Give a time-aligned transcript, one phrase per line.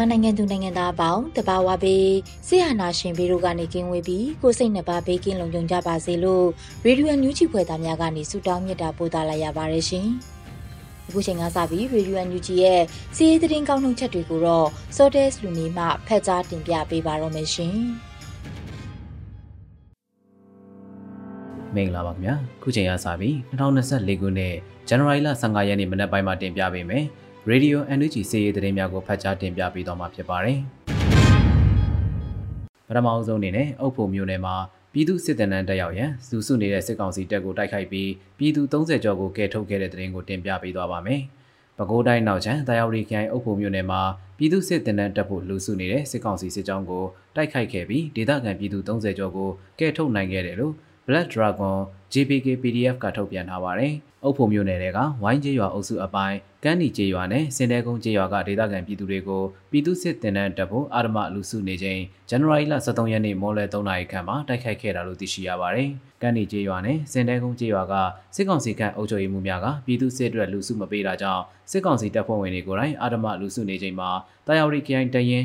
[0.00, 2.08] မြန်မာနိုင်ငံသူနိုင်ငံသားအပေါင်းတဘာဝပေး
[2.46, 6.46] ဆရာနာရှင်ဘေးတို့ကနေကင်းဝေးပြီးကိုစိတ်နှပါဘေးကင်းလုံခြုံကြပါစေလို့
[6.84, 10.06] ရေဒီယိုညူချီဖွယ်သားများကနေဆုတောင်းမြတ်တာပို့သလာရပါတယ်ရှင်။
[11.08, 12.80] အခုချိန်ကစပြီးရေဒီယိုညူချီရဲ့
[13.16, 17.76] စီးရီးသတင်းကောင်းနှုတ်ချက်တွေကိုတော့ Sortes လူနေမှဖက်ကြားတင်ပြပေးပါတော့မယ်ရှင်။
[21.74, 24.54] မင်္ဂလာပါခင်ဗျာခုချိန်ရစပြီး2024ခုနှစ်
[24.88, 27.06] ဇန်နဝါရီလ15ရက်နေ့မနက်ပိုင်းမှာတင်ပြပေးမယ်။
[27.48, 30.58] Radio NUG စီးရီးသတင်းများကိုဖတ်ကြားတင်ပြပေးသွားမှာဖြစ်ပါတယ်။
[32.88, 34.54] ပထမအဆုံးအနေနဲ့အုပ်ဖို့မျိုးနယ်မှာ
[34.92, 41.20] ပြည်သူစစ်တပ်နန်းတက်ရောက်ရန်စုစုနေတဲ့စစ်ကောင်စီတပ်ကိုတိုက်ခိုက်ပြီးပြည်သူ30ကျော်ကိုကယ်ထုတ်ခဲ့တဲ့သတင်းကိုတင်ပြပေးသွားပါမယ်။
[41.78, 44.00] ပဲခူးတိုင်းနောက်ချမ်းတာယာဝတီခိုင်အုပ်ဖို့မျိုးနယ်မှာ
[44.38, 47.04] ပြည်သူစစ်တပ်နန်းတက်ဖို့လူစုနေတဲ့စစ်ကောင်စီစစ်ကြောင်းကို
[47.36, 50.74] တိုက်ခိုက်ခဲ့ပြီးဒေသခံပြည်သူ30ကျော်ကိုကယ်ထုတ်နိုင်ခဲ့တယ်လို့
[51.10, 51.76] Black Dragon
[52.12, 53.92] JPK PDF ကထုတ်ပြန်ထားပါတယ်။
[54.24, 65.88] အုပ်ဖို့မျိုးနယ်တွေကဝိုင်းကျေးရွာအုပ်စုအပိုင်းကန်းနီကျေးရွာနဲ့စင်တဲကုန်းကျေးရွာကဒေသခံပြည်သူတွေကိုပြည်သူစစ်တင်တန်းတပ်ဖို့အာရမလူစုနေချိန်ဇန်နဝါရီလ23ရက်နေ့မိုးလယ်3နာရီခန့်မှာတိုက်ခိုက်ခဲ့တာလို့သိရှိရပါတယ်။
[66.22, 67.94] ကန်းနီကျေးရွာနဲ့စင်တဲကုန်းကျေးရွာက
[68.36, 74.10] စစ်ကောင်စီကအုပ်ချုပ်ရေးမှူးများကပြည်သူစစ်အတွက်လူစုမပေးတာကြောင့်စစ်ကောင်စီတပ်ဖွဲ့ဝင်တွေကိုယ်တိုင်အာရမလူစုနေချိန်မှာ
[74.46, 75.44] တာယာဝတီခိုင်တရင်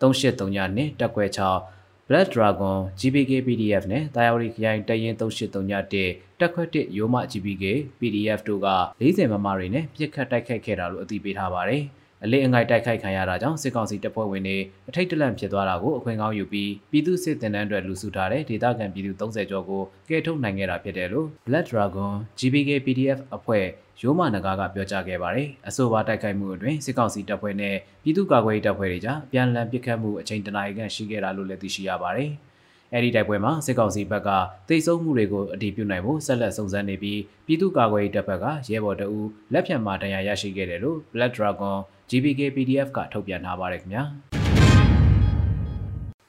[0.00, 1.75] 383ညနဲ့တက်ခွဲ6
[2.08, 7.64] Black Dragon GBK PDF နဲ့တာယာဝတီခရိုင်တရင်3831တက်ခွက်1ရိုးမ GBK
[7.98, 8.68] PDF တို့က
[9.00, 11.82] 40မမတွေနဲ့ပြစ်ခတ်တိုက်ခိုက်ခဲ့တာလို့အသိပေးထားပါတယ်။
[12.24, 23.64] အလေးအငိုက်တိုက်ခိုက်ခံရတာကြောင့်စစ်ကောင်စီတပ်ဖွဲ့ဝင်တွေအထိတ်တလန့်ဖြစ်သွားတာကိုအခွင့်ကောင်းယူပြီးပြည်သူစစ်တင်တန်းအတွက်လူစုထားတဲ့ဒေသခံပြည်သူ30ကျော်ကိုကယ်ထုတ်နိုင်ခဲ့တာဖြစ်တယ်လို့ Black Dragon GBK PDF အဖွဲ့
[24.00, 32.30] ရိုးမနဂါကပြောကြားခဲ့ပါတယ်။အဆိုပါတိုက်ခိုက်မှုအတွင်းစစ်ကောင်စီတပ်ဖွဲ့နဲ့ပြည်သူ့ကာကွယ်ရေးတပ်ဖွဲ့တွေကြားပြန်လည်ပစ်ခတ်မှုအချိန်တနာရီခန့်ရှိခဲ့တာလို့လည်းသိရှိရပါတယ်။
[32.94, 34.30] အဲဒီတိုက်ပွဲမှာစစ်ကောင်စီဘက်က
[34.68, 39.20] တိတ်ဆုံးမှုတွေကိုအတည်ပြုနိုင်ဖို့ဆက်လက်စုံစမ်းနေပြီးပြည်သူ့ကာကွယ်ရေးတပ်ဘက်ကရဲဘော်တအူ
[39.52, 41.76] လက်ဖြတ်မှာတရားရရှိခဲ့တယ်လို့ Black Dragon
[42.10, 44.02] GBK PDF ကထုတ်ပြန်ထားပါတယ်ခင်ဗျာ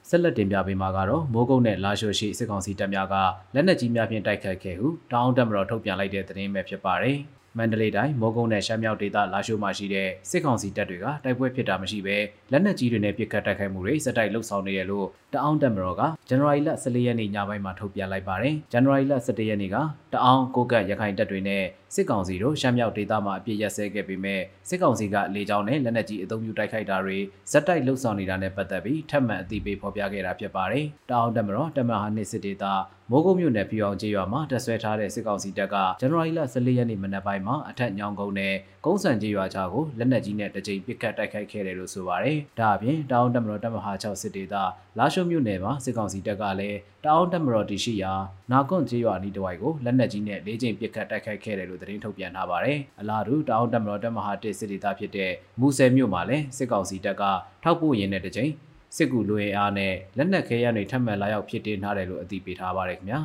[0.10, 3.16] ဆက်လက်တင်ပြပေးမှာကတော့မိုးကုတ်နဲ့လာရှိုရှိစစ်ကောင်စီတပ်များက
[3.56, 7.18] လက်နက်ကြီးများဖြင့်တိုက်ခတ်ခဲ့ဟုတောင်းတမတော်ထုတ်ပြန်လိုက်တဲ့သတင်းပဲဖြစ်ပါတယ်။
[7.58, 12.18] မန္တလေးတိုင်းမိုးကုတ်နဲ့ရှမ်းမြောက်ဒေသလာရှိုးမှာရှိတဲ့စစ်ကောင်စီတပ်တွေကတိုက်ပွဲဖြစ်တာမရှိဘဲ
[12.52, 19.76] လက်နက်ကြီးတွေနဲ့ပစ်ခတ်တိုက်ခိုက်မှုတွေစက်တိုက်လှုပ်ဆောင်နေတယ်လို့တအောင်းတပ်မတော်ကဇန်နဝါရီလ14ရက်နေ့ညပိုင်းမှာထုတ်ပြန်လိုက်ပါတယ်။ဇန်နဝါရီလ17ရက်နေ့က
[20.14, 21.64] တအောင်းကိုကတ်ရခိုင်တပ်တွေနဲ့
[21.96, 27.18] စစ်ကောင်စီတို့ရှမ်းမြောက်ဒေသမှာအပြစ်ရက်စဲခဲ့ပေမဲ့စစ်ကောင်စီကလေကြောင်းနဲ့လက်နက်ကြီးအုံပြုတိုက်ခိုက်တာတွေ
[27.52, 32.66] ဇက်တိုက်လှုပ်ဆောင်နေတာနဲ့ပတ်သက်ပြီးထပ်မံအသိပေးဖော်ပြခဲ့တာဖြစ်ပါတယ်။တအောင်းတပ်မတော်တပ်မဟာနှစ်စစ်ဒေသ
[33.12, 38.54] မိုးကုတ်မြို့နယ်ပြည်အောင်ကျေးရွာမှာတပ်ဆွဲထားတဲ့စစ်ကောင်စီတပ်ကဇန်နဝါရီလ14ရက်နေ့မနက်ပိုင်းမှာအထက်ညောင်ကုန်းနဲ့
[38.86, 44.56] ကုန်းစံကျေးရွာကြားကိုလက်နက်ကြီးနဲ့တကြိမ်ပစ်ခတ်တိုက်ခိုက်ခဲ့တယ်လို့ဆိုပါတယ်။ဒါအပြင်တောင်တမတော်တပ်မဟာ6စစ်ဒေသ
[44.98, 48.14] လာရှုံမြို့နယ်မှာစစ်ကောင်စီတပ်ကလည်းတောင်တမတော်တရှိရာ
[48.52, 57.24] နာကွန်ကျေးရွာနီးတဝိုက်ကိုလက်နက်ကြီးနဲ့၄ကြိမ်ပစ်ခတ်တိုက်ခိုက်ခဲ့တယ်လို့သတင်းထုတ်ပြန်ထားပါတယ်။အလားတူတောင်တမတော်တပ်မဟာ1စစ်ဒေသဖြစ်တဲ့မူဆယ်မြို့မှာလည်းစစ်ကောင်စီတပ်က
[57.64, 58.52] ထောက်ပို့ရင်းတဲ့တကြိမ်
[58.96, 63.22] စစ်ကူလူရင်အားနဲ့လက်နက်ခဲယမ်းတွေထပ်မံလာရောက်ဖြစ်တင်ထားတယ်လို့အသိပေးထားပါတယ်ခင်ဗျာ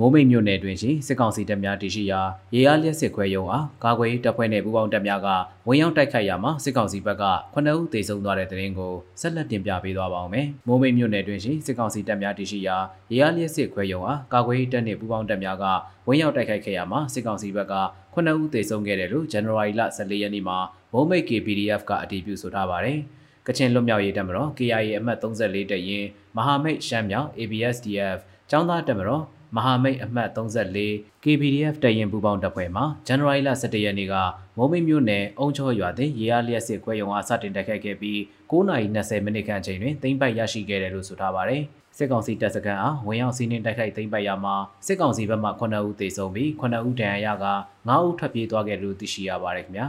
[0.00, 2.20] မိုးမိတ်မြို့နယ်တွင်ရှိစစ်ကောင်စီတပ်များတရှိရာ
[2.54, 5.28] ရေအားလျက်စစ်ခွဲရုံအားကာကွယ်တပ်ဖွဲ့နှင့်ပူးပေါင်းတပ်များက
[5.68, 7.24] ဝင်ရောက်တိုက်ခိုက်ရာမှာစစ်ကောင်စီဘက်က
[7.54, 12.76] 9ဦးသေဆုံးသွားတဲ့တဲ့ရင်ကိုဆက်လက်တင်ပြပေးသွားပါောင်းမယ်။မိုးမိတ်မြို့နယ်တွင်ရှိစစ်ကောင်စီတပ်များတရှိရာ
[13.12, 15.64] ရေအားလျက်စစ်ခွဲရုံအားကာကွယ်တပ်နှင့်ပူးပေါင်းတပ်များက
[16.08, 17.74] ဝင်ရောက်တိုက်ခိုက်ခဲ့ရာမှာစစ်ကောင်စီဘက်က
[18.14, 20.58] 9ဦးသေဆုံးခဲ့တယ်လို့ဇန်နဝါရီလ14ရက်နေ့မှာ
[20.92, 23.00] မိုးမိတ် KPDF ကအတည်ပြုဆိုထားပါတယ်။
[23.46, 28.18] ကချင်လွတ်မြောက်ရေးတပ်မတော် KIA အမှတ်34တပ်ရင်းမဟာမိတ်ရှမ်းမြောက် ABSDF
[28.50, 29.24] ចောင်းသားတပ်မတော်
[29.56, 34.14] မဟာမိတ်အမှတ်34 KPDF တရင်ပူပေါင်းတပ်ဖွဲ့မှဇန်နဝါရီလ17ရက်နေ့က
[34.56, 38.18] မိုးမိတ်မြို့နယ်အုံချောရွာတွင်ရေအားလျက်စစ်ခွဲရုံအားစတင်တိုက်ခိုက်ခဲ့ပြီး
[38.50, 41.62] 9:20မိနစ်ခန့်အချိန်တွင်သိမ်းပိုက်ရရှိခဲ့တယ်လို့ဆိုထားပါတယ်
[41.96, 44.54] စစ်ကောင်စီတပ်စခန်းအားဝင်ရောက်စီးနင်းတိုက်ခိုက်သိမ်းပိုက်ရမှာ
[44.86, 47.46] စစ်ကောင်စီဘက်မှ9ဦးသေဆုံးပြီး9ဦးဒဏ်ရာရက
[47.88, 49.86] 9ဦးထွက်ပြေးသွားခဲ့လို့သိရှိရပါတယ်ခင်ဗျာ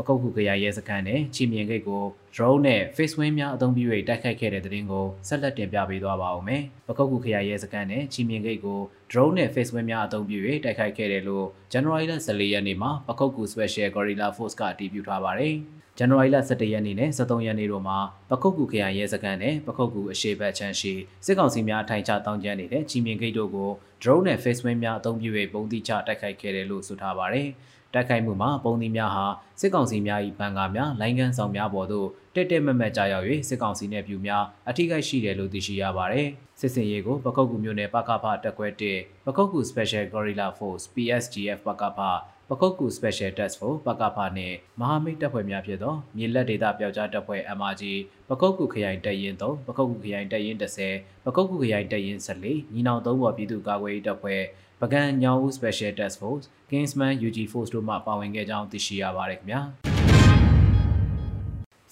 [0.00, 2.04] ပကုတ်ခုခရိုင်ရဲစခန်းနဲ့ချီမြင်ဂိတ်ကို
[2.34, 8.80] drone နဲ့ face wing များအသုံးပြု၍တိုက်ခိုက်ခဲ့တဲ့တဲ့တင်ကိုဆက်လက်တင်ပြပေးသွားပါဦးမယ်။ပကုတ်ခုခရိုင်ရဲစခန်းနဲ့ချီမြင်ဂိတ်ကို
[9.10, 15.56] drone နဲ့ face wing များအသုံးပြု၍တိုက်ခိုက်ခဲ့တယ်လို့ January 14ရက်နေ့မှာပကုတ်ခု Special Gorilla Force ကအတည်ပြုထားပါတယ်။
[16.02, 17.98] ဇန်နဝါရီလ17ရက်နေ့နဲ့23ရက်နေ့တို့မှာ
[18.30, 20.92] ပခုတ်ကူခရိုင်ရဲစခန်းနဲ့ပခုတ်ကူအရှေ့ဘက်ချမ်းရှိ
[21.24, 23.70] စစ်ကောင်စီများအထိုင်ချတောင်းကျမ်းနေတဲ့ချီမြင်ဂိတ်တို့ကို
[24.02, 27.48] drone နဲ့ face wing များအသုံးပြု၍ပုံတိချတိုက်ခိုက်ခဲ့တယ်လို့ဆိုထားပါတယ်။
[27.94, 29.24] တိုက်ခိုက်မှုမှာပုံသီးများဟာ
[29.60, 36.28] စစ်ကောင်စီများ၏ဘန်ကာများလိုင်းကန်ဆောင်များပေါ်သို့တက်တက်မက်မက်ကြာရောက်၍စစ်ကောင်စီနှင့်ပြူများအထိကိရှိတယ်လို့သိရှိရပါတယ်။
[36.60, 42.00] စစ်စင်ရေးကိုပကုတ်ကူမြို့နယ်ပကဖတက်ခွဲ1ပကုတ်ကူ Special Gorilla Force PSGF ပကဖ
[42.48, 47.82] ပခုတ်ကူ Special Task Force ပကဖနှင့်မဟာမိတ်တပ်ဖွဲ့များဖြစ်သောမြေလက်ဒေသပျောက်ကြားတပ်ဖွဲ့ MRG
[48.28, 50.58] ပခုတ်ကူခရိုင်တပ်ရင်း3ပခုတ်ကူခရိုင်တပ်ရင်း
[50.92, 54.40] 10ပခုတ်ကူခရိုင်တပ်ရင်း14ညီနောင်သုံးဘော်ပြည်သူ့ကာကွယ်ရေးတပ်ဖွဲ့
[54.84, 59.60] ပကံညောင်ဦး Special Task Force Kingsman UG Force တို့မှပါဝင်ခဲ့ကြောင်းသိရှိရပါတယ်ခင်ဗျာ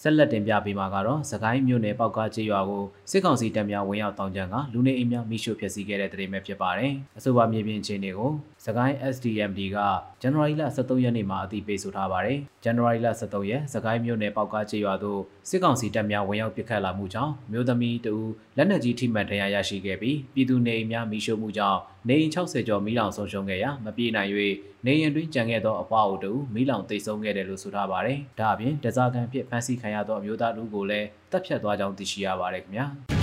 [0.03, 8.31] ဆက်လက်တင်ပြပေးမှာကတော့စကိုင်းမြို့နယ်ပေါက်ကားကျေးရွာကိုစစ်ကောင်စီတပ်များဝင်ရောက်တောင်းကြံကလူနေအိမ်များမိရှုဖျက်ဆီးခဲ့တဲ့တဲ့တင်ပဲဖြစ်ပါတယ်။အဆိုပါမြေပြင်အခြေအနေကို
[8.69, 9.79] စကိုင်း SDMD က
[10.23, 18.15] ဇန်နဝါရီလ23ရက်နေ့မှာအသိပေးဆိုထားပါတယ်။ဇန်နဝါရီလ23ရက်စကိုင်းမြို့နယ်ပေါက်ကားကျေးရွာသို့စစ်ကောင်စီတပ်များဝင်ရောက်ပစ်ခတ်လာမှုကြောင့်မြို့သမီးတူ
[18.57, 24.31] လက်နက်ကြီးထိမှန်ဒဏ်ရာရရှိခဲ့ပြီးပြည်သူနေအိမ်များမိရှုမှုကြောင့်နေအိမ်60ကျော်မိလောင်ဆုံးရှုံးခဲ့ရာမပြေနိုင်၍
[24.87, 32.87] နေရင်တွင်ကြံခဲ့သောအပွားအိုတူမိလောင်တိတ်ဆုံးခဲ့တယ်လို့ဆိုထားပါတယ်။ဒါအပြင်တစားကန်ဖြစ်ဖမ်းဆီးခံရသောအမျိုးသားလူကိုလည်းတပ်ဖြတ်သွားကြောင်းသိရှိရပါတယ်ခင်ဗျာ။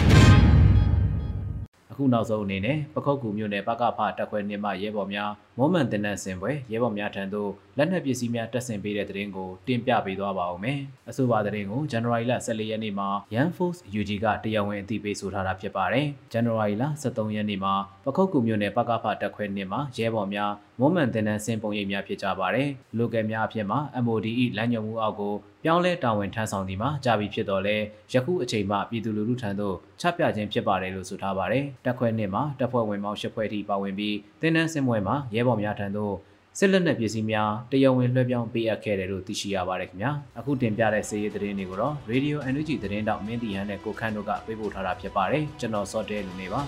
[1.97, 10.79] အခုနောက်ဆုံးအနေနဲ့ပခုတ်ကူမြို့နယ်ပကဖတက်ခွဲနေမှရဲဘော်များမောမန်တင်နန်းစင်ပွဲရဲဘော်များထံသို့ လက်နက်ပစ္စည်းများတက်ဆင်ပေးတဲ့တဲ့ရင်ကိုတင်ပြပေးသွားပါဦးမယ်။
[11.09, 17.73] အဆိုပါတဲ့ရင်ကိုဇန်နဝါရီလ14ရက်နေ့မှာ Yan Force UG ကတရားဝင်အသိပေးဆိုထားတာဖြစ်ပါတယ်။ဇန်နဝါရီလ23ရက်နေ့မှာ
[18.05, 24.27] ပခုတ်ကူမြို့နယ်ပကဖတက်ခွဲနေမှရဲဘော်များမောမန်တင်နန်းစင်ပုံရိပ်များဖြစ်ကြပါတယ်။လိုကယ်များအဖြစ်မှာ MOD
[24.57, 25.33] ၏လမ်းညွှန်မှုအောက်ကို
[25.63, 27.77] ပြောင်းလဲတာဝန်ထမ်းဆောင်သည်မှာကြာပြီဖြစ်တော်လဲ
[28.13, 36.15] ယခုအချိန်မှပြည်သူလူထုထံသို့ချပြခြင်းဖြစ်ပါတယ်လို့ဆိုထားပါတယ်။တက်ခွဲနှစ်မှာတပ်ဖွဲ့ဝင်ပေါင်း၈ဖွဲ့ထိပါဝင်ပြီးတင်းနှန်းစင်ပွဲမှာရဲဘော်များထံသို့
[36.59, 46.61] စစ်လက်နက်ပစ္စည်းများတရားဝင်လွှဲပြောင်းပေးအပ်ခဲ့တယ်လို့သိရှိရပါတယ်ခင်ဗျာအခုတင်ပြတဲ့စီးရီးသတင်းတွေကိုတော့ Radio NUG သတင်းတောက်မင်းတီဟန်နဲ့ကိုခန့်တို့ကပေးပို့ထားတာဖြစ်ပါတယ်ကျွန်တော်စောတဲလူနေပါ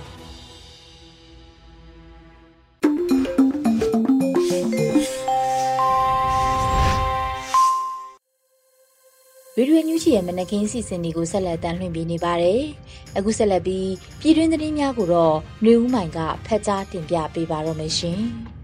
[9.55, 12.61] ဗီဒီယိုညူးချီရဲ့မနက်ခင်းစီစဉ်တွေကိုဆက်လက်တမ်းလွှင့်ပေးနေပါတယ်။
[13.17, 18.21] အခုဆက်လက်ပြီးပြည်တွင်းသတင်းများကိုတော့ຫນွေဦးမိုင်ကဖတ်ကြားတင်ပြပေးပါတော့မယ်ရှင်။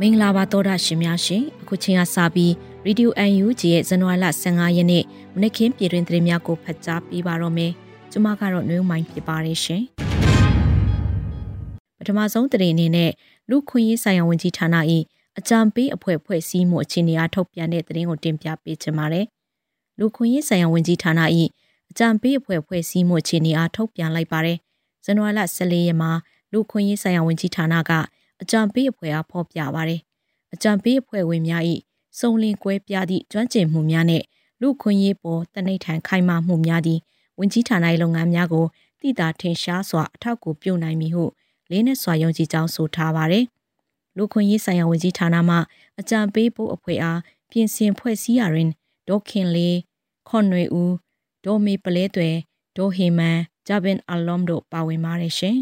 [0.00, 2.52] မင်္ဂလာပါသောတာရှင်များရှင်။အခုချိန်ကစပြီး
[2.86, 5.04] Radio UNG ရဲ့ဇန်နဝါရီလ15ရက်နေ့
[5.34, 7.72] မနက်ခင်းပြည်တွင်းသတင်းများကိုဖတ်ကြားပေးပါတော့မယ်။
[8.10, 9.82] ကျွန်မကတော့ຫນွေဦးမိုင်ဖြစ်ပါတယ်ရှင်။
[11.98, 13.10] ပထမဆုံးသတင်းအနေနဲ့
[13.50, 14.76] လူခွင့်ရေးဆိုင်ရာဝန်ကြီးဌာန၏
[15.38, 19.26] အကြံပေးအဖွဲ့ဖွဲ့စည်းမှုအခြေအနေအားထုတ်ပြန်တဲ့သတင်းကိုတင်ပြပေးချင်ပါတယ်။
[19.98, 21.20] လူခွင့်ရေးဆိုင်ရာဝန်ကြီးဌာန၏
[21.90, 24.58] အကြံပေးအဖွဲ့ဖွဲ့စည်းမှုအခြေအနေအားထုတ်ပြန်လိုက်ပါတယ်။
[25.04, 26.10] ဇန်နဝါရီလ14ရက်မှာ
[26.52, 27.92] လူခွင့်ရေးဆိုင်ရာဝန်ကြီးဌာနက
[28.42, 30.00] အကြံပေးအဖွဲ့အားဖော်ပြပါတယ်။
[30.54, 31.62] အကြံပေးအဖွဲ့ဝင်များ၏
[32.18, 34.22] စုံလင်ကွဲပြားသည့်ကျွမ်းကျင်မှုများနဲ့
[34.60, 37.00] လူခွင့်ရေးပေါ်တနိဋ္ဌာန်ခိုင်မာမှုများသည့်
[37.38, 38.66] ဝန်ကြီးဌာန၏လုပ်ငန်းများကို
[39.00, 41.24] တည်တာထင်ရှားစွာအထောက်အကူပြုနိုင်မည်ဟု
[41.70, 43.44] လေးနဲ့စွာယုံကြည်ကြောင်းဆိုထားပါတယ်။
[44.16, 45.56] လူခွင့်ရေးဆိုင်ရာဝန်ကြီးဌာနမှ
[46.00, 47.20] အကြံပေးဖို့အဖွဲ့အား
[47.50, 48.68] ပြင်ဆင်ဖွဲ့စည်းရာတွင်
[49.08, 49.76] ဒေါခင်လေး
[50.28, 50.94] ခွန်နွေဦး
[51.44, 52.30] ဒေါ်မေပလဲတွေ
[52.76, 55.56] ဒေါ်ဟေမန်ဂျာဘင်အလုံးတို့ပါဝင်ပါတယ်ရှင်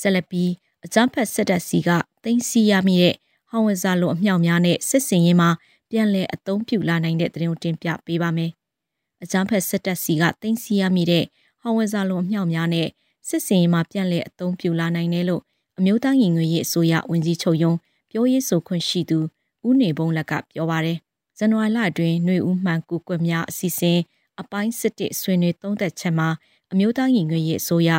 [0.00, 0.44] ဆလပီ
[0.84, 1.88] အကြံဖက်စစ်တပ်စီက
[2.24, 3.14] တင်စီရမိတဲ့
[3.50, 5.50] ဟောင်းဝဇာလိုအမြောက်များနဲ့စစ်စင်ရေးမှာ
[5.90, 8.50] ပြန်လည်အသုံးပြုလာနိုင်တဲ့သတင်းကိုတင်ပြပေးပါမယ်။
[9.22, 11.24] အကြံဖက်စစ်တပ်စီကတင်စီရမိတဲ့
[11.60, 12.88] ဟောင်းဝဇာလိုအမြောက်များနဲ့
[13.28, 15.42] စစ်စင်ရေးမှာပြန်လည်အသုံးပြုလာနိုင်တယ်လို့
[15.78, 17.72] အမျိုးသားရင်ငွေရေးအစိုးရဝန်ကြီးချုပ်ယုံ
[18.10, 19.18] ပြောရေးဆိုခွင့်ရှိသူ
[19.66, 20.98] ဦးနေဘုံလက်ကပြောပါရယ်
[21.38, 23.98] ဇန်နဝါရီလအတွင်းຫນွေဦးမှန်ကူကွက်များအစီအစဉ်
[24.40, 26.28] အပိုင်းစစ်တစ်ဆွေးနွေးသုံးသက်ချက်မှာ
[26.72, 27.90] အမျိုးသားရင်ငွေရေးအစိုးရ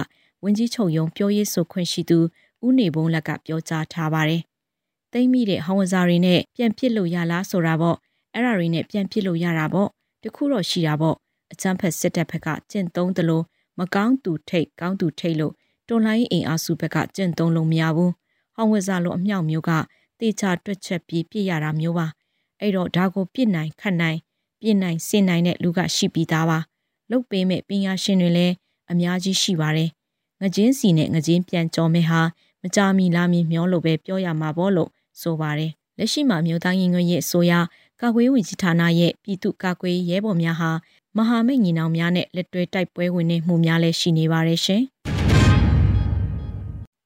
[0.44, 2.18] ဝန်ကြီးချုပ်ယုံပြောရေးဆိုခွင့်ရှိသူ
[2.66, 4.42] ဦးနေဘုံလက်ကပြောကြားထားပါတယ်။
[5.12, 7.98] သိမ့်မိတဲ့ဟောင်းဝဇာတွေနဲ့ပြန်ပြစ်လို့ရလားဆိုတာပေါ့
[8.34, 9.90] အဲ့ဒါတွေနဲ့ပြန်ပြစ်လို့ရတာပေါ့
[10.24, 11.16] တခုတော့ရှိတာပေါ့
[11.52, 13.42] အချမ်းဖက်စစ်တပ်ဘက်ကကျင့်သုံးသလို
[13.80, 15.54] မကောင်းသူထိတ်ကောင်းသူထိတ်လို့
[15.88, 18.12] တော်လိုင်းအင်အားစုဘက်ကကျင့်သုံးလို့မရဘူး။
[18.56, 19.72] ဟောင်းဝက်စားလိုအမြောက်မျိုးက
[20.20, 22.08] တေချာတွက်ချက်ပြီးပြစ်ရတာမျိုးပါ။
[22.62, 24.20] အဲ့တော့ဒါကိုပြစ်နိုင်ခတ်နိုင်
[24.62, 26.60] ပြစ်နိုင်စင်နိုင်တဲ့လူကရှိပြီးသားပါ။
[27.12, 28.54] လုတ်ပေးမဲ့ပညာရှင်တွေလည်း
[28.92, 29.90] အများကြီးရှိပါတယ်။
[30.42, 32.22] ငကြင်းစီနဲ့ငကြင်းပြန်ကြော်မဲ့ဟာ
[32.62, 34.90] မကြမီလာမီမျောလို့ပဲပြောရမှာပေါ့လို့
[35.22, 37.54] ဆိုပါတယ်။လက်ရှိမှာမြို့သားရင်ငွေရဲ့အစိုးရ
[38.02, 40.72] ကာကွယ်ဝင်ကြီးဌာနရဲ့ပြည်သူ့ကာကွယ်ရဲဘော်များဟာ
[41.18, 44.82] မဟာမိတ်ညီနောင်များနဲ့လက်တွဲတိုက်ပွဲဝင်နေမှုများလည်းရှိနေပါတယ်ရှင်။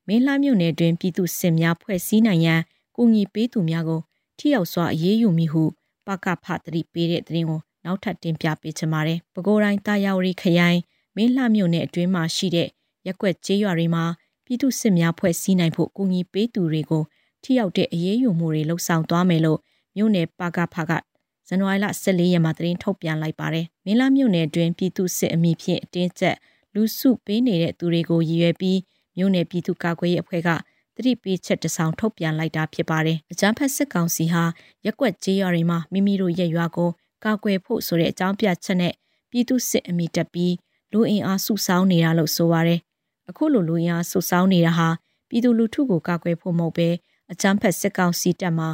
[0.07, 2.61] မင်းလှမြို့နယ်တွင်ပြည်သူစစ်များဖွဲ့စည်းနိုင်ရန်
[2.95, 4.01] ကူညီပေးသူများကို
[4.37, 5.63] ထိရောက်စွာအရေးယူမိဟု
[6.07, 10.79] ပကဖသတိပေးတဲ့သတင်းကိုနောက်ထပ်တင်ပြပေးချင်ပါတယ်။ပဲခူးတိုင်းတာယာဝတီခရိုင်
[11.15, 12.69] မင်းလှမြို့နယ်အတွင်းမှာရှိတဲ့
[13.07, 14.03] ရက်ွက်ကျေးရွာတွေမှာ
[14.45, 17.03] ပြည်သူစစ်များဖွဲ့စည်းနိုင်ဖို့ကူညီပေးသူတွေကို
[17.43, 19.59] ထိရောက်တဲ့အရေးယူမှုတွေလှုံ့ဆော်သွားမယ်လို့
[19.95, 20.91] မြို့နယ်ပါကဖက
[21.47, 26.37] ဇန်နဝါရီလ14ရက်မှာသတင်းထုတ်ပြန်လိုက်ပါတယ်။မင်းလာမြို့နယ်အတွင်းပြည်သူစစ်အမိဖြင့်အတင်းကျပ်
[26.73, 28.79] လူစုပေးနေတဲ့သူတွေကိုရည်ရွယ်ပြီး
[29.17, 30.49] မြို့နယ်ပြည်သူ့ကာကွယ်ရေးအဖွဲ့က
[30.95, 34.43] တတိပေးချက်တဆောင်ထုတ်ပြန်လိုက်တာဖြစ်ပါတယ်။အကြမ်းဖက်စစ်ကောင်စီဟာ
[34.85, 36.89] ရက်ွက်ကြေးရွာတွေမှာမိမိတို့ရဲ့ရွာကို
[37.25, 38.93] ကာကွယ်ဖို့ဆိုတဲ့အကြောင်းပြချက်နဲ့
[39.31, 40.53] ပြည်သူစစ်အမိတက်ပြီး
[40.93, 42.79] လူအင်အားစုဆောင်းနေတာလို့ဆိုပါတယ်။
[43.29, 44.89] အခုလိုလူအင်အားစုဆောင်းနေတာဟာ
[45.29, 46.89] ပြည်သူလူထုကိုကာကွယ်ဖို့မဟုတ်ဘဲ
[47.31, 48.67] အကြမ်းဖက်စစ်ကောင်စီတပ်မှ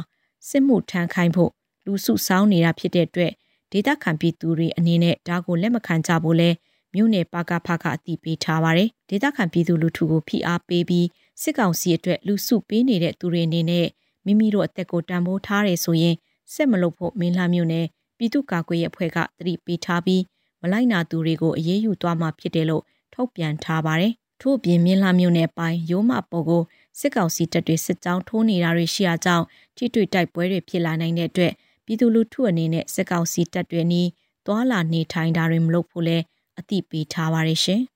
[0.48, 1.50] စစ်မှုထမ်းခိုင်းဖို့
[1.86, 3.32] လူစုဆောင်းနေတာဖြစ်တဲ့အတွက်
[3.72, 6.50] ဒေသခံပြည်သူတွေအနေနဲ့ဒါကိုလက်မခံကြဖို့လဲ
[6.94, 11.06] မြို့နယ်ပါကဖကအတိပေးထားပါတယ်။ဒေသခံပြည်သူလူထုကိုဖိအားပေးပြီး
[11.42, 13.86] စစ်ကောင်စီအတွက်လူစုပေးနေတဲ့သူတွေအနေနဲ့
[14.24, 16.14] မိမိတို့အသက်ကိုတန်ဖိုးထားရဆိုရင်
[16.54, 17.86] စစ်မလုပ်ဖို့မင်းလာမြို့နယ်
[18.18, 20.22] ပြည်သူ့ကာကွယ်ရေးအဖွဲ့ကတတိပေးထားပြီး
[20.62, 22.82] မလိုက်နာသူတွေကိုအရေးယူသွားမှာဖြစ်တယ်လို့
[23.14, 26.62] ထုတ်ပြန်ထားပါတယ်။ ထို့အပြင်မြင်းလာမြို့နယ်ပိုင်းရိုးမပေါ်ကို
[26.98, 29.44] စစ်ကောင်စီတပ်တွေစစ်ကြောင်းထိုးနေတာတွေရှိရာကြောင့်
[29.76, 31.52] ထိတွေ့တိုက်ပွဲတွေဖြစ်လာနိုင်တဲ့အတွက်
[31.84, 34.08] ပြည်သူလူထုအနေနဲ့စစ်ကောင်စီတပ်တွေနီး
[34.46, 36.18] သွာလာနေထိုင်တာတွေမလုပ်ဖို့လဲ
[36.58, 37.80] အသိပေးထားပါရရှင်။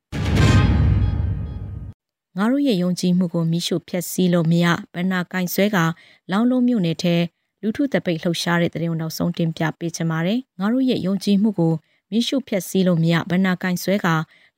[2.37, 5.79] ငါတို့ရဲ့ယုံကြည်မှုကိုမိရှုဖျက်ဆီးလို့မရဘဏ္ဍာကင်ဆွဲက
[6.31, 7.17] လောင်းလုံးမြို့နယ်ထဲ
[7.63, 11.73] လူထုတပိတ်လှုပ်ရှားတဲ့တဲ့ုံနောက်ဆုံးတင်ပြပေးချင်ပါတယ်။ငါတို့ရဲ့ယုံကြည်မှုကို
[12.11, 14.07] မိရှုဖျက်ဆီးလို့မရဘဏ္ဍာကင်ဆွဲက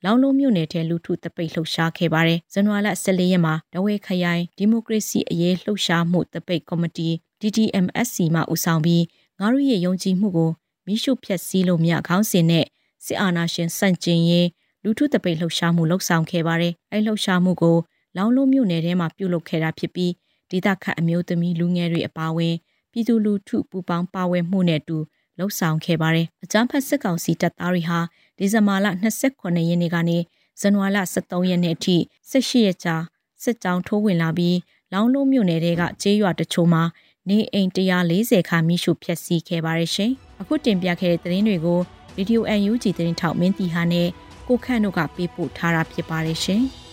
[0.05, 7.09] လောင်လုံးမြို့နယ်ထဲလူထုတပိတ်လှုပ်ရှားခဲ့ပါတယ်။ဇန်နဝါရီ14ရက်မှာဒဝဲခရိုင်ဒီမိုကရေစီအရေးလှုပ်ရှားမှုတပိတ်ကော်မတီ
[7.41, 9.03] DDMSC မှဦးဆောင်ပြီး
[9.39, 10.51] ငါတို့ရဲ့ယုံကြည်မှုကို
[10.85, 12.65] မိရှုဖျက်ဆီးလို့မရခေါင်းစဉ်နဲ့
[13.05, 14.47] စစ်အာဏာရှင်စန့်ကျင်ရေး
[14.83, 17.77] လူထုတပိတ်လှုပ်ရှားမှုလှုပ်ဆောင်ခဲ့ပါတယ်။အဲလှုပ်ရှားမှုကို
[18.17, 20.11] လောင်လုံးမြို့နယ်ထဲမှာပြုလုပ်ခဲ့တာဖြစ်ပြီး
[20.51, 22.55] ဒေသခံအမျိုးသမီးလူငယ်တွေအပါအဝင်
[22.91, 24.97] ပြည်သူလူထုပူပေါင်းပါဝင်မှုနဲ့အတူ
[25.39, 27.99] လှုပ်ဆောင်ခဲ့ပါတယ်။အကြမ်းဖက်စစ်ကောင်စီတပ်သားတွေဟာ
[28.37, 30.17] ဒီဇင်ဘာလ28ရက်နေ့ကနေ
[30.59, 31.95] ဇန်နဝါရီလ23ရက်နေ့အထိ
[32.31, 32.95] 18ရက်ကြာ
[33.43, 34.57] စစ်ကြောင်းထိုးဝင်လာပြီး
[34.93, 36.83] လောင်းလုံးမြို့နယ်တွေကကျေးရွာတချို့မှာ
[37.29, 41.79] နေအိမ်140ခါမိရှုဖျက်ဆီးခဲ့ပါတယ်ရှင်။အခုတင်ပြခဲ့တဲ့သတင်းတွေကို
[42.17, 44.09] Radio UNG သတင်းထောက်မင်းတီဟာနဲ့
[44.47, 46.63] ကိုခန့်တို့ကပေးပို့ထားတာဖြစ်ပါတယ်ရှင်။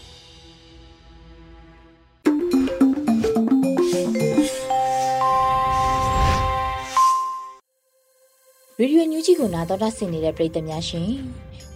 [8.81, 11.11] ရေဒီယိုညူးကြီးကိုနာတော်တာဆင်နေတဲ့ပရိသတ်များရှင်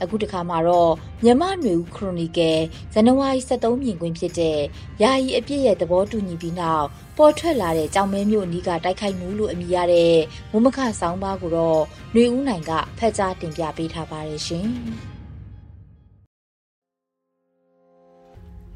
[0.02, 0.92] အခုတခါမှာတော့
[1.24, 2.58] မြမနွေဦးခရိုနီကယ်
[2.92, 4.58] ဇန်နဝါရီ23မြင်ကွင်းဖြစ်တဲ့
[5.02, 6.86] ယာယီအပြည့်ရဲ့သဘောတူညီပြီးနောက်
[7.18, 10.16] ပေါ်ထွက်လာတဲ့ကြောင်မဲမျိုးအနီးကတိုက်ခိုက်မှုလို့အမည်ရတဲ့
[10.50, 11.82] မုံမခဆောင်းပါးကိုတော့
[12.14, 14.68] နွေဦးနိုင်ကဖက်ကြားတင်ပြပေးထားပါတယ်ရှင်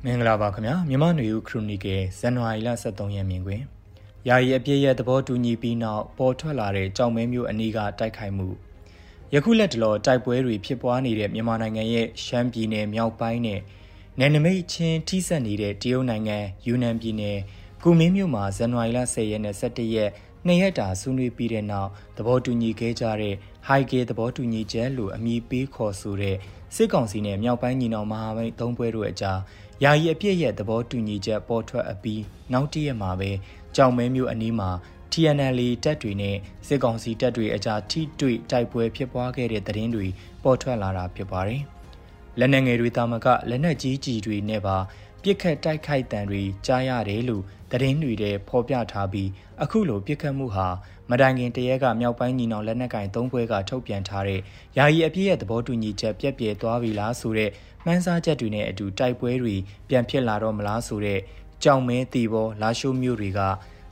[0.05, 3.74] မင်္ဂလာပါခင်ဗျာမြမနွေဦးခရိုနီကယ်ဇန်နဝါရီလ23ရက်မြင်ကွင်း
[4.29, 8.49] ယာယီအပြည့်ရဲ့သဘောတူညီပြီးနောက်ပေါ်ထွက်လာတဲ့ကြောင်မဲမျိုးအနီးကတိုက်ခိုက်မှု
[9.35, 13.61] ယခုလက်တလောတိုက်ပွဲတွေဖြစ်ပွားနေတဲ့မြန်မာနိုင်ငံရဲ့ရှမ်းပြည်နယ်မြောက်ပိုင်းနဲ့
[14.19, 17.39] နယ်နိမိတ်ချင်းထိစပ်နေတဲ့တရုတ်နိုင်ငံယူနန်ပြည်နယ်
[17.83, 20.11] ကူမင်းမြို့မှာဇန်နဝါရီလ10ရက်နဲ့17ရက်
[20.47, 23.35] နှစ်ရက်တာဆွေးနွေးပြီးတဲ့နောက်သဘောတူညီခဲ့ကြတဲ့
[23.69, 26.37] High Gate သဘောတူညီချက်လို့အမည်ပေးခေါ်ဆိုတဲ့
[26.75, 29.39] စစ်ကောင်စီနဲ့မြောက်ပိုင်းညီနောင်မဟာမိတ်သုံးပွဲတို့အကြား
[29.83, 33.31] ယာယီအပြည့်ရဲ့သဘောတူညီချက်ပေါ်ထွက်အပြီးနောက်တရက်မှာပဲ
[33.77, 34.71] ကြောင်မဲမျိုးအနီးမှာ
[35.13, 40.07] TNL တပ်တွေနဲ့စစ်ကောင်စီတပ်တွေအကြားထိတွေ့တိုက်ပွဲဖြစ်ပွားခဲ့တဲ့သတင်းတွေ
[40.43, 41.63] ပေါ်ထွက်လာတာဖြစ်ပါတယ်။
[42.39, 44.77] လက်နက်ငယ်တွေတာမကလက်နက်ကြီးကြီးတွေနဲ့ပါ
[45.23, 49.29] ပြစ်ခတ်တိုက်ခိုက်တံတွေကြားရတယ်လို့သတင်းတွေထဲဖော်ပြထားပြီး
[49.63, 50.69] အခုလိုပြစ်ခတ်မှုဟာ
[51.11, 54.41] မတိုင်ခင်တရက်ကမြောက်ပိုင်းညီနောင်လက်နက်ကင်သုံးဘွဲကထုတ်ပြန်ထားတဲ့
[54.79, 57.51] ယာယီအပြည့်ရဲ့သဘောတူညီချက်ပြက်ပြဲသွားပြီလားဆိုတဲ့
[57.85, 59.55] မှန်းဆချက်တွေနဲ့အတူတိုက်ပွဲတွေ
[59.89, 61.21] ပြန်ဖြစ်လာတော့မလားဆိုတဲ့
[61.65, 63.41] ကြောင်မဲတီဘောလာရှိုးမျိုးတွေက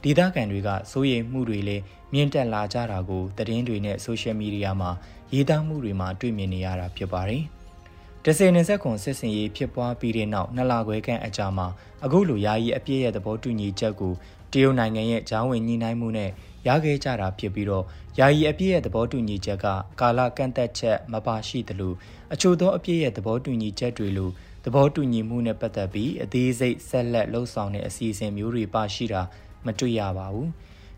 [0.03, 4.91] ဒေသခံတွေကစိုးရိမ်မှုတွေလည်းမြင့်တက်လာကြတာကိုသတင်းတွေနဲ့ဆိုရှယ်မီဒီယာမှာ
[5.33, 7.43] ရေးသားမှုတွေမှာတွေ့မြင်နေရတာဖြစ်ပါတယ်။
[8.25, 11.67] တဆယ်နှစ်ဆက်ခွန်စစ်စင်ရေးဖြစ်ပွားပြီးတဲ့နောက်နှစ်လခွဲခန့်အကြာမှာ
[12.05, 14.13] အခုလိုယာယီအပြည့်ရဲ့သဘောတူညီချက်ကို
[14.53, 16.31] တရုတ်နိုင်ငံရဲ့ဂျားဝင်ညှိနှိုင်းမှုနဲ့
[16.69, 17.85] ရခဲ့ကြတာဖြစ်ပြီးတော့
[18.19, 19.67] ယာယီအပြည့်ရဲ့သဘောတူညီချက်က
[20.01, 21.95] ကာလကန့်သက်ချက်မပါရှိသလို
[22.33, 24.31] အချို့သောအပြည့်ရဲ့သဘောတူညီချက်တွေလို
[24.65, 29.23] သဘောတူညီမှုနဲ့ပတ်သက်ပြီးအသေးစိတ်ဆက်လက်လှုပ်ဆောင်တဲ့အစီအစဉ်မျိုးတွေပါရှိတာ
[29.67, 30.49] မတွေ့ရပါဘူး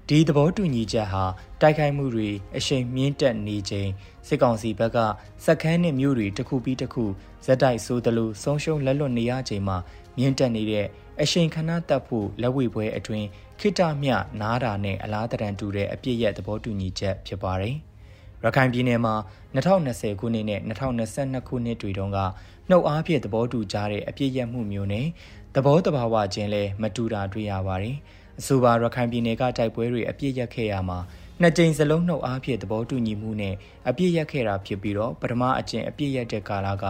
[0.09, 1.25] ဒီသဘောတူညီချက်ဟာ
[1.61, 3.91] တိုက်ခိုက်မှုတွေအရှိန်မြင့်တက်နေချိန်
[4.27, 4.99] စစ်ကောင်စီဘက်က
[5.45, 7.05] စက်ခန်းနဲ့မြို့တွေတစ်ခုပြီးတစ်ခု
[7.45, 9.77] ဇက်တိုက်ဆိုသလိုဆုံးရှုံးလက်လွတ်နေရချိန်မှာ
[10.19, 10.87] မြင့်တက်နေတဲ့
[11.21, 13.27] အရှိန်ခဏတက်ဖို့လက်ဝဲပွဲအတွင်း
[13.61, 17.77] ခိတမြနားတာနဲ့အလားတရန်တူတဲ့အပြစ်ရဲ့သဘောတူညီချက်ဖြစ်ပါတယ်။
[18.45, 19.15] ရခိုင်ပြည်နယ်မှာ
[19.55, 22.19] 2020ခုနှစ်နဲ့2022ခုနှစ်တွေတုန်းက
[22.71, 25.07] နှုတ်အားဖြင့်သဘောတူကြတဲ့အပြစ်ရမှုမျိုးနဲ့
[25.55, 27.97] သဘောတဘာဝချင်းလဲမတူတာတွေ့ရပါတယ်။
[28.41, 30.99] အဆိုပါရခိုင်ပြည်နယ်ကတိုက်ပွဲတွေအပြစ်ရက်ခဲ့ရမှာ
[31.41, 33.55] နှစ်ကြိမ်စလုံးနှုတ်အားဖြင့်သဘောတူညီမှုနဲ့
[33.89, 36.87] အပြစ်ရက်ခဲ့တာဖြစ်ပြီးတော့ပထမအကျင့်အပြစ်ရက်တဲ့ကာလက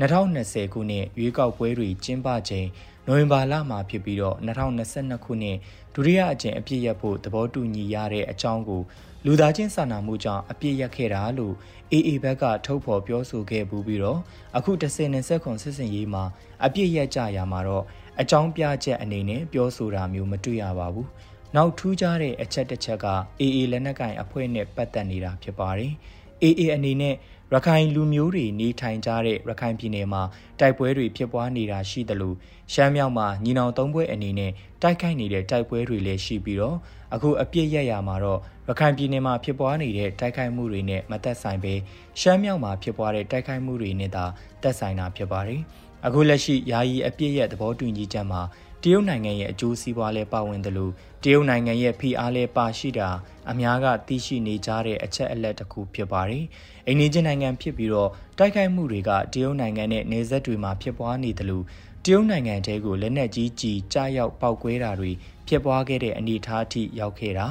[0.00, 2.68] 2020ခုနှစ်ရွေးကောက်ပွဲတွေကျင်းပချိန်
[3.06, 5.56] နိုဝင်ဘာလမှာဖြစ်ပြီးတော့2022ခုနှစ်
[5.94, 8.82] ဒုတိယအကြိမ်အပြည့်ရဖို့သဘောတူညီရတဲ့အကြောင်းကို
[9.26, 11.54] လူသားချင်းစာနာမှုကြောင့်အပြည့်ရခဲ့တာလို့
[11.92, 14.20] AA ဘက်ကထုတ်ဖော်ပြောဆိုခဲ့ဘူးပြီးတော့
[14.56, 16.24] အခု10နဲ့ဆက်ခွန်စစ်စင်ရေးမှာ
[16.64, 17.84] အပြည့်ရကြရမှာတော့
[18.20, 21.06] အကြောင်းပြချက်အနေနဲ့ပြောဆိုတာမျိုးမတွေ့ရပါဘူး။
[21.54, 23.06] နောက်ထူးခြားတဲ့အချက်တစ်ချက်က
[23.40, 25.92] AA လက်နက်ကင်အဖွဲ့နဲ့ပတ်သက်နေတာဖြစ်ပါတယ်။
[26.44, 27.14] AA အနေနဲ့
[27.52, 30.22] ရခိုင်လူမျိုးတွေနေထိုင်ကြတဲ့ရခိုင်ပြည်နယ်မှာ
[30.60, 32.34] တိုက်ပွဲတွေဖြစ်ပွားနေတာရှိသလို
[32.72, 34.52] ရှမ်းမြောက်မှာညီနောင်သုံးဘွဲအနေနဲ့
[34.82, 36.76] တိုက်ခိုက်နေတဲ့တိုက်ပွဲတွေလည်းရှိပြီးတော့
[37.14, 41.74] အခုအပြစ်ရရမှာတော့ ရခိုင်ပြည်နယ်မှာဖြစ်ပွားနေတဲ့တိုက်ခိုက်မှုတွေနဲ့မသက်ဆိုင်ပဲ
[42.20, 44.24] ရှမ်းမြောက်မှာဖြစ်ပွားတဲ့တိုက်ခိုက်မှုတွေနဲ့သာ
[44.62, 45.60] သက်ဆိုင်တာဖြစ်ပါတယ်။
[46.06, 48.42] အခုလက်ရှိယာယီအပြစ်ရသဘောတူညီချက်မှာ
[48.82, 50.92] တရုတ်နိုင်ငံရဲ့အကျိုးစီးပွားလဲပါဝင်တယ်လို့
[51.22, 53.08] တရုတ်နိုင်ငံရဲ့ဖိအားလဲပါရှိတာ
[53.50, 56.44] အများကသိရှိနေကြတဲ့အချက်အလက်တစ်ခုဖြစ်ပါတယ်။
[56.86, 61.64] အိန္ဒိယနိုင်ငံဖြစ်ပြီးတော့တိုက်ခိုက်မှုတွေကတရုတ်နိုင်ငံနဲ့နေဆက်တွေမှာဖြစ်ပွားနေတယ်လို့
[62.04, 65.10] တရုတ်နိုင်ငံတဲကိုလက်နက်ကြီးကြီးကြားရောက်ပောက်ကွဲတာတွေ
[65.48, 67.46] ဖြစ်ပွားခဲ့တဲ့အနေအထားအထိရောက်ခဲ့တာ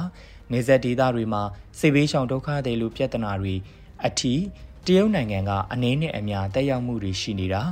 [0.52, 1.42] နေဆက်ဒေသတွေမှာ
[1.78, 3.54] စစ်ဘေးရှောင်ဒုက္ခတွေလိုပြဿနာတွေ
[4.06, 4.34] အထိ
[4.86, 7.62] တရုတ်နိုင်ငံကအနေနဲ့အများတက်ရောက်မှုတွေရှိနေတာ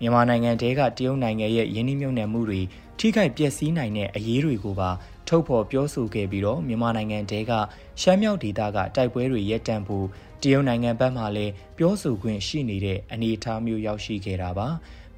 [0.00, 2.60] မြန်မာနိုင်ငံတဲကတရုတ်နိုင်ငံရဲ့ယင်းနှိမ့်မြုံနယ်မှုတွေ
[2.98, 4.90] ထိခိုက်ပျက်စီးနိုင်တဲ့အရေးတွေကိုပါ
[5.28, 7.52] ထုတ်ဖော်ပြောဆိုခဲ့ပြီးတော့မြန်မာနိုင်ငံတဲက
[8.00, 10.06] ရှမ်းမြောက်ဒေသကတိုက်ပွဲတွေရပ်တန့်ဖို့
[10.42, 14.68] တရုတ်နိုင်ငံဘက်မှလည်းပြောဆိုခွင့်ရှိနေတဲ့အနေအထားမျိုးရောက်ရှိခဲ့တာပါ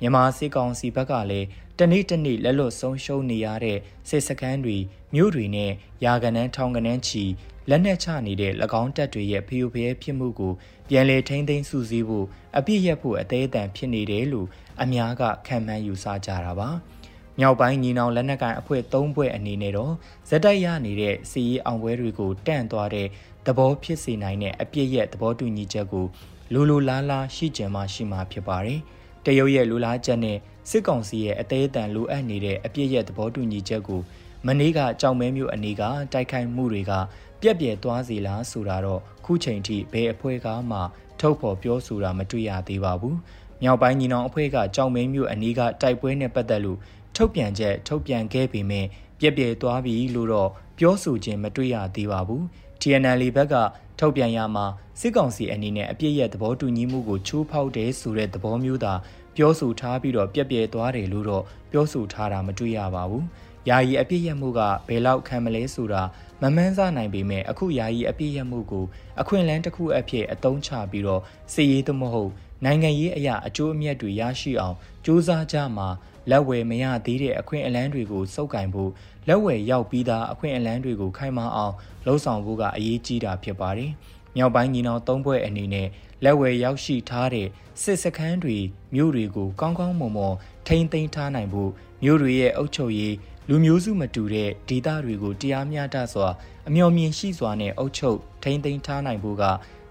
[0.00, 1.46] မြန်မာစစ်ကောင်စီဘက်ကလည်း
[1.78, 3.78] တနေ့တနေ့လက်လွတ်ဆုံးရှုံးနေရတဲ့
[4.08, 4.78] စစ်စခန်းတွေ
[5.14, 5.70] မြို့တွေနဲ့
[6.04, 7.24] ယာကနန်းထောင်ကနန်းချီ
[7.70, 8.52] လက်နက်ချနေတဲ့၎
[8.82, 10.52] င်းတပ်တွေရဲ့ဖျို့ဖျဲဖြစ်မှုကို
[10.88, 12.26] ပြန်လည်ထိန်းသိမ်းစုစည်းဖို့
[12.58, 14.48] အပြည့်ရဖို့အသေးအတန်ဖြစ်နေတယ်လို့
[14.82, 16.68] အများကခံမှန်းယူဆကြတာပါ။
[17.38, 19.92] မြောက်ပိုင်းညီနောင်လက်နက်ကိုင်အဖွဲ့၃ဘွဲ့အနေနဲ့တော့
[20.28, 23.08] ဇက်တိုက်ရနေတဲ့စီရေးအောင်ပွဲတွေကိုတန့်သွားတဲ့
[23.46, 26.06] သဘောဖြစ်စေနိုင်တဲ့အပြစ်ရဲ့သဘောတူညီချက်ကို
[26.52, 28.80] လိုလိုလားလားရှိကြမှာရှိမှာဖြစ်ပါတယ်။
[29.24, 30.38] တရုတ်ရဲ့လူလားချက်နဲ့
[30.70, 34.00] စစ်ကောင်စီရဲ့အသေးအတန်လိုအပ်နေတဲ့အပြစ်ရဲ့သဘောတူညီချက်ကို
[34.46, 36.92] မနေ့ကကြောင်မဲမျိုးအနေကတိုက်ခိုက်မှုတွေက
[37.40, 40.78] ပြက်ပြဲသွားစီလားဆိုတာတော့ခုချိန်ထိဘယ်အဖွဲ့ကမှ
[41.20, 43.16] ထုတ်ဖော်ပြောဆိုတာမတွေ့ရသေးပါဘူး။
[43.62, 46.78] မြောက်ပိုင်းညီနောင်အဖွဲ့ကကြောင်မဲမျိုးအနီးကတိုက်ပွဲနဲ့ပတ်သက်လို့
[47.16, 48.86] ထုတ်ပြန်ချက်ထုတ်ပြန်ခဲ့ပေမဲ့
[49.20, 52.42] ပြက်ပြဲသွားပြီလို့တော့ပြောဆိုခြင်းမတွေ့ရသေးပါဘူး
[52.80, 53.54] TNL ဘက်က
[53.98, 54.66] ထုတ်ပြန်ရမှာ
[55.00, 58.94] စစ်ကောင်စီအနေနဲ့အပြစ်ရဲ့သဘောတူညီမှုကိုချိုးဖောက်တယ်ဆိုတဲ့သဘောမျိုးသာ
[59.36, 63.24] ပြောဆိုထားပြီးတော့ပြက်ပြဲသွားတယ်လို့တော့ပြောဆိုထားတာမတွေ့ရပါဘူး
[63.68, 66.02] ယာယီအပြစ်ရမှုကဘယ်လောက်ခံမလဲဆိုတာ
[66.42, 68.84] မမှန်းဆနိုင်ပေမဲ့အခုယာယီအပြစ်ရမှုကို
[69.20, 71.22] အခွင့်အလန်းတစ်ခုအဖြစ်အသုံးချပြီးတော့
[71.52, 72.30] စီရေးသမဟုတ်
[72.64, 75.88] နိုင်ငံရေးအရာအကျိုးအမြတ်တွေရရှိအောင်စ조사ကြမှာ
[76.30, 78.90] လက်ဝယ်မရသေးတဲ့အခွင့်အလန်းတွေကိုစုပ်ကင်ဖို့
[79.28, 81.74] လက်ဝယ်ရောက်ပြီးသားအခွင့်အလန်းတွေကိုခိုင်မာအောင်
[82.04, 83.92] လှုံ့ဆော်ဖို့ကအရေးကြီးတာဖြစ်ပါတယ်။
[84.36, 85.88] မြောက်ပိုင်းညီနောင်သုံးဘွဲ့အနေနဲ့
[86.24, 87.48] လက်ဝယ်ရောက်ရှိထားတဲ့
[87.82, 88.58] စစ်စခန်းတွေ
[88.94, 90.34] မြို့တွေကိုကောင်းကောင်းမွန်မွန်
[90.66, 91.70] ထိန်းသိမ်းထားနိုင်ဖို့
[92.02, 93.14] မြို့တွေရဲ့အုပ်ချုပ်ရေး
[93.48, 96.28] လူမျိုးစုမတူတဲ့ဒေသတွေကိုတရားမျှတစွာ
[96.68, 99.44] အမျှော်မြင်ရှိစွာနဲ့အုပ်ချုပ်ထိန်းသိမ်းထားနိုင်ဖို့က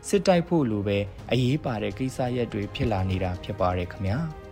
[0.07, 0.97] စစ်တိုက်ဖို့လိုပဲ
[1.31, 4.19] အရေးပါတဲ့ကိစ္စရပ်တွေဖြစ်လာနေတာဖြစ်ပါတယ်ခင်ဗျာ။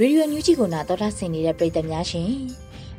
[0.00, 2.30] ရေဒီယိုညူးကြီးကိုနာတော်တာဆင်နေတဲ့ပရိသတ်များရှင်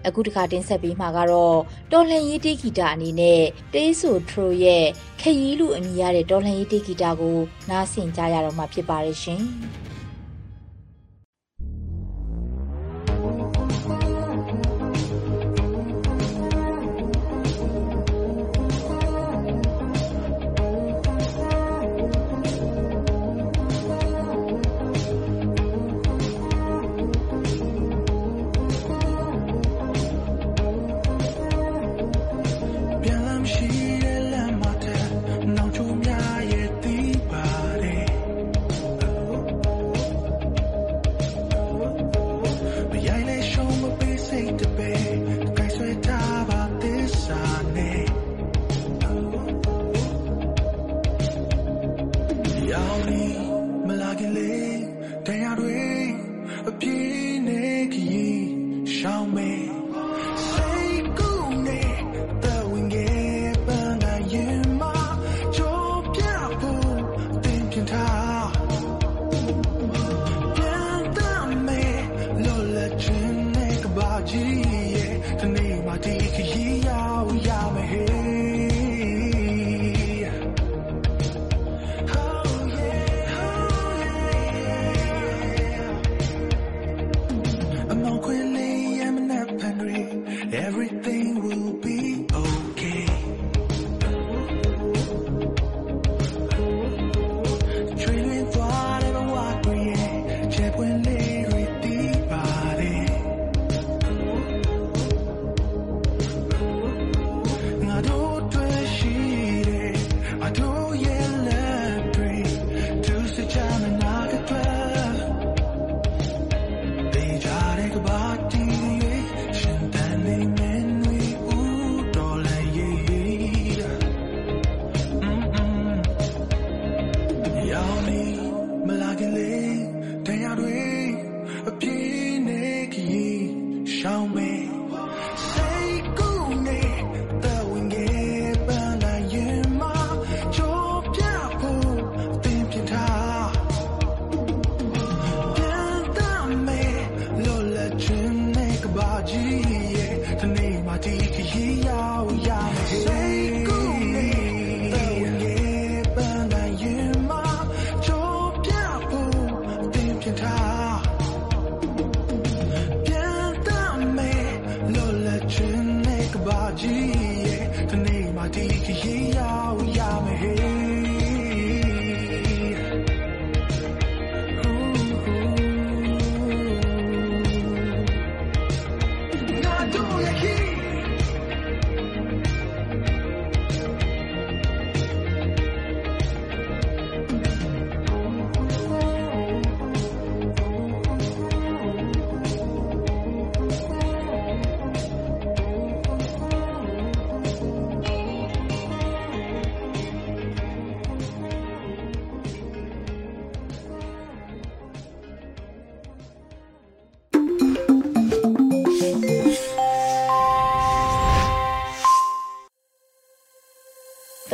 [0.07, 1.57] အခုတခါတင်ဆက်ပေးမှာကတော့
[1.91, 3.41] တော်လှန်ရေးတေးဂီတာအနေနဲ့
[3.73, 4.85] တေးဆိုထရိုရဲ့
[5.21, 7.37] ခရီးလူအမည်ရတဲ့တော်လှန်ရေးတေးဂီတာကို
[7.69, 9.43] နားဆင်ကြရတော့မှာဖြစ်ပါတယ်ရှင်။
[59.31, 59.82] around.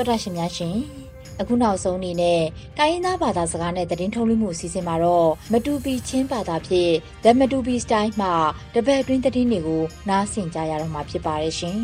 [0.09, 0.75] တော်တာရှင်များရှင်
[1.39, 2.41] အခုနောက်ဆုံးအနေနဲ့
[2.77, 6.93] တိုင်းရင်းသားဘာသာစကားနဲ့သတင်းထုတ်လွှင့်မှုအစီအစဉ်မှာတော့မတူပီချင်းဘာသာဖြင့်
[7.23, 8.29] The မတူပီ Style မှ
[8.73, 11.79] တပတ်အတွင်းသတင်းတွေကိုနားဆင်ကြရတော့မှာဖြစ်ပါတယ်ရှင်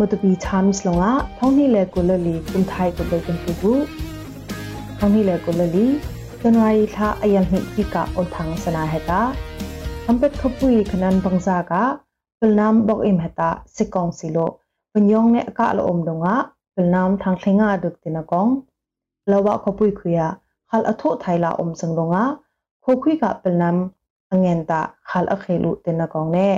[0.00, 1.04] မတူပီ times လောက
[1.38, 3.84] ထောင်းနေလေကိုလလီကွန်ထိုင်ကိုလေကန်ပူဘူး
[4.98, 5.86] ထောင်းနေလေကိုလလီ
[6.44, 9.20] January tha ayal hni ki ka on thang sana heta
[10.10, 11.82] ampet khapui khanan bangza ka
[12.40, 14.46] pilnam bok im heta sikong silo
[14.92, 16.34] punyong ne ka lo om donga
[16.76, 18.50] pilnam thang thlenga duk tina kong
[19.30, 20.26] lawa khapui khuya
[20.70, 22.24] khal atho thaila om sang donga
[22.84, 23.76] khokhui ka pilnam
[24.32, 26.48] angen ta khal a khelu tina kong ne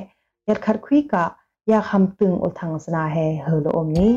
[0.48, 1.22] yat khat khui ka
[1.70, 4.10] ya kham tung ol thang sana he helo om ni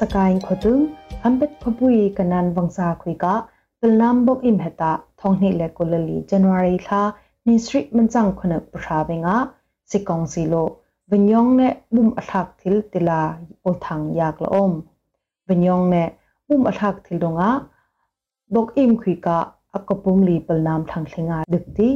[0.00, 0.80] สกายขดุง
[1.24, 3.34] อัมเบตขบุยกันนันวังซาคุยกะ
[3.80, 7.02] ตุลนามบกอิมเฮตาทองนี่เลกุลลีจันวารีลา
[7.46, 9.36] นิสริมันจังขนปราเบงะ
[9.90, 10.54] สิกองสิโล
[11.12, 11.62] วิญญองเน
[11.94, 13.22] บุมอัทักทิลติลา
[13.60, 14.72] โอทังยากละอม
[15.48, 15.96] วิญญองเน
[16.48, 17.50] บุมอัทักทิลดงะ
[18.54, 19.38] บกอิมคุยกะ
[19.74, 21.88] อักปุมลีปลนามทางเลิงาดึกตี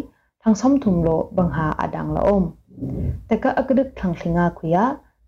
[0.42, 2.44] ทางซ้อมทุมโลบังหาอดังละอม
[3.26, 4.84] แต่ก็อักดึกทางเลิงาคุยะ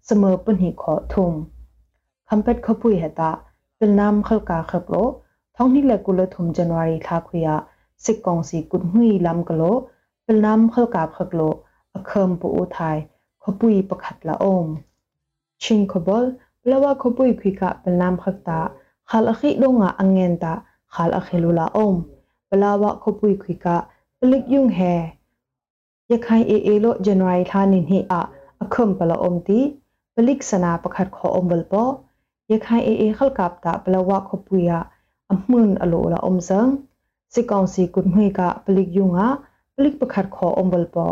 [0.07, 1.33] เสมอปนหิขอทุม
[2.29, 3.31] คำเป็ดขบุยเหตา
[3.79, 4.97] เป็นน้ำขลกาขบโล
[5.57, 7.57] ท้องนี่แหละกุลทุมจันวารีทาคุยา
[8.05, 9.63] สิกองสีกุดหุยลำกโล
[10.25, 11.41] เป็นน้ำขลกาขบโล
[11.95, 12.97] อเคิมปูอุทัย
[13.43, 14.67] ขบุยประคัดละอม
[15.63, 16.25] ชิงขบล
[16.61, 18.61] แปลว่าขบุยคุยกะเป็นน้ำขลตา
[19.11, 20.53] ขาลอขิดงะอังเงินตา
[20.95, 21.95] ขาลอขิลุละอม
[22.47, 23.77] แปลว่าขบุยคุยกะ
[24.19, 24.81] ปลิกยุ่งแฮ
[26.11, 28.21] ยะไคเอเอโลจันวารีทานินฮิอะ
[28.61, 29.61] อเคิมปละอมตี
[30.15, 31.85] ปลิกสนาประคัดขออมบลปอ
[32.51, 34.79] ยากให้เอเอขลกับตาเปลวะขบุยา
[35.31, 36.69] อัมมุนอโลละอมซัง
[37.33, 39.29] สิกองสีกุดมุยกะปลิกยุงะ
[39.77, 41.07] ปลิกประคัดขออมบลปอ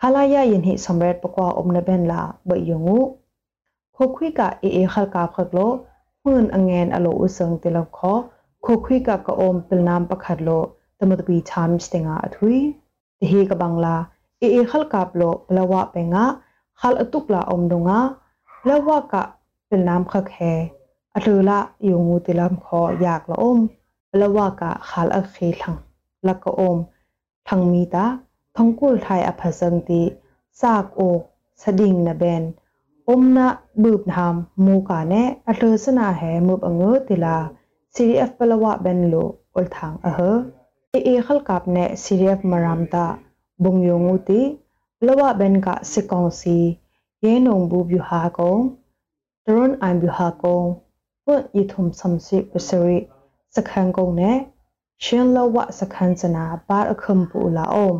[0.00, 2.98] ခလာရရင်ဟိစမရက်ပကွာအုံနဘန်လာဘယငူ
[3.96, 5.70] ခိုခွိကအေအေခလကဖကလို
[6.22, 8.16] ဟွန်းအငန်အလိုဥစံတေလခော
[8.64, 10.62] ခိုခွိကကအုံပလနမ်ပခတ်လို
[11.00, 12.54] တမတပီချမ်စတင်ငါအထွီ
[13.20, 13.96] တဟေကဘင်္ဂလာ
[14.40, 16.24] အေအေခလကပလိုဘလဝပေငါ
[16.80, 17.98] ခလအတုကလာအုံဒုံငါ
[18.62, 19.14] ဘလဝက
[19.68, 20.60] ပလနမ်ခက်
[21.15, 23.59] อัตละอยู่งูติลำคออยากละอม
[24.21, 25.75] ละว่ากะขาลอักเคทัง
[26.27, 26.77] ละก็อม
[27.47, 28.05] ทังมีตา
[28.55, 30.01] ทังกุลไทยอภัสังติ
[30.61, 31.21] ซากโอก
[31.61, 32.43] สดิงนะเบน
[33.07, 33.47] อมนะ
[33.83, 35.13] บืบนามมูกาเน
[35.47, 37.37] อัตสนาแหมืบอังเอติลา
[37.93, 39.15] ซีรีเอฟปละวะเบนโล
[39.55, 40.19] อลทางอเฮ
[40.89, 43.05] เอเอขลกับเนซีรีเอฟมารามตา
[43.63, 44.41] บุงยงอุติ
[45.05, 46.57] ละวะเบนกะสิกองซี
[47.21, 48.59] เยนงบูบยูฮากง
[49.45, 50.63] ตรนอันบูฮากง
[51.33, 52.97] ပွတ်ဤထုံစမ်စီပစရီ
[53.55, 54.37] စခန်ကုံနဲ့
[55.03, 57.93] ရှင်လဝစခန်စနာပါအခမ်ပူလာအုံ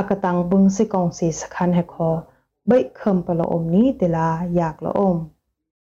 [0.00, 2.16] အကတန်ဘုံစီကောင်စီစခန်ဟခော
[2.70, 5.14] ဘိခမ်ပလောအုံနီတလာယက်လောအုံ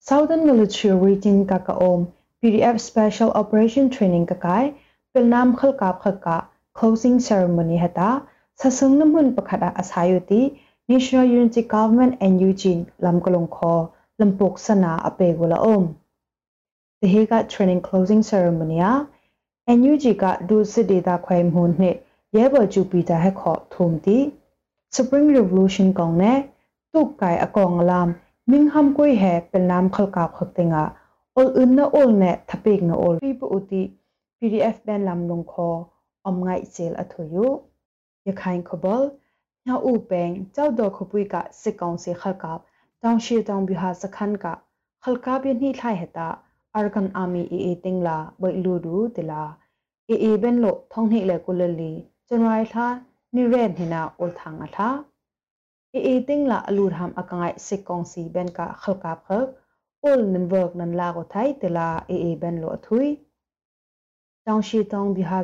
[0.07, 1.99] Southern Military Region ka ka om
[2.39, 4.63] PDF Special Operation Training ka kai
[5.11, 6.37] pilnam khal kap khaka
[6.77, 8.09] closing ceremony hata
[8.59, 10.41] sasung namun pakhada asayuti
[10.91, 13.75] National Unity Government and Eugene lamkolong kho
[14.19, 15.85] lampok sana apegula om
[17.03, 19.07] the Haga training closing ceremony a
[19.67, 21.99] NUG ka du sidde da khwai mun ne
[22.33, 24.31] yebo Jupiter he kho thum ti
[24.89, 26.33] Spring Revolution kong ne
[26.93, 28.13] tu kai akong lam
[28.47, 30.83] ming ham koi he pel nam khal ka khok tenga
[31.35, 33.81] ol un na ol ne thapik na ol pi pu uti
[34.39, 35.67] PDF ben lam lung kho
[36.31, 37.49] om ngai sel athoyu
[38.27, 39.11] yakhain khobal
[39.65, 42.53] nya u peng chau do khopui ka sikong se khal ka
[43.01, 44.55] tang shi tang bi ha sakhan ka
[45.03, 46.31] khalka bi ni thlai heta
[46.79, 49.41] arkan army ee tingla boi lu du tila
[50.13, 51.93] ee ben lo thong ni le kulali
[52.27, 52.87] janwai tha
[53.33, 54.89] ni red hina ol thang a tha
[56.11, 59.47] ee tingla alu ram akangai sikong si ben ka khalka phak
[60.09, 63.09] ol nan work nan la go thai tila ee ben lo thui
[64.47, 65.39] တောင်ရှိတောင်ဘီဟာ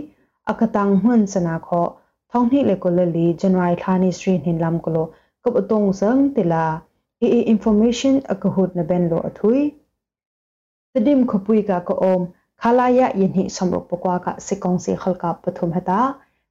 [0.49, 1.87] အကတန်မွန်းစနာခော
[2.31, 5.07] ထောင်းနှိလေကိုလလီဇန်နဝါရီခါနီစထရီနှင်လမ်ကလို
[5.45, 6.67] ကပ်အတုံးစံတီလာ
[7.21, 9.57] အီအီ information အကဟုတ်နဘန်လိုအထွေ
[10.93, 12.23] တဒီမ်ခပွိကကောအုံး
[12.63, 16.01] khalaya yinhi samrok pokwa ka sikong si khalka pathum hata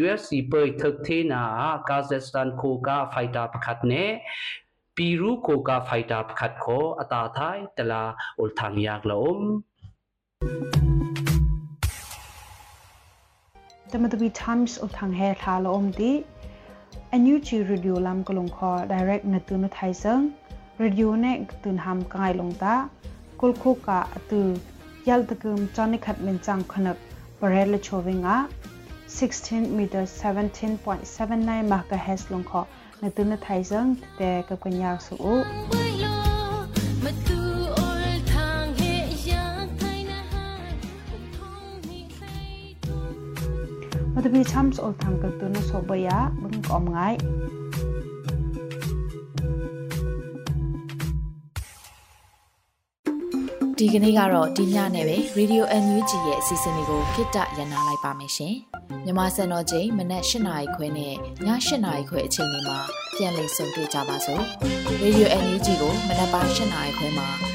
[0.00, 1.42] UFC poi thak thi na
[1.88, 4.20] Kazakhstan ko ka fighter pakhat ne
[4.96, 6.66] ปีรูโคกาไฟตาขัดโค
[6.98, 8.04] อตาทายตลา
[8.38, 9.40] อุลทางยากละอม
[13.91, 16.11] tamatabi times of thang he thala om ti
[17.17, 20.23] anu chi radio lam kolong kho direct na tu na thai sang
[20.83, 21.33] radio ne
[21.65, 22.75] tun ham kai long ta
[23.43, 24.41] kul khu ka atu
[25.09, 26.97] yal takum chani khat min chang khanak
[27.39, 28.35] parel le chowinga
[29.19, 32.65] 16 meter 17.79 megahertz long kho
[33.01, 35.15] na tu na thai sang te ka kanya su
[44.25, 47.15] to be chams ol thang ka tu na so ba ya bung kom ngai
[53.79, 58.55] ဒီကနေ့ကတော့ဒီညနဲ့ပဲ Radio NUG ရဲ့အစီအစဉ်လေးကိုခਿੱတရနာလိုက်ပါမယ်ရှင်။
[59.05, 61.15] မြမစံတော်ချိန်မနက်၈နာရီခွဲနဲ့ည
[61.47, 62.79] ၈နာရီခွဲအချိန်တွေမှာ
[63.15, 64.43] ပြန်လည်ဆုံတွေ့ကြပါစို့။
[65.01, 67.54] Radio NUG ကိုမနက်ပိုင်း၈နာရီခွဲမှာ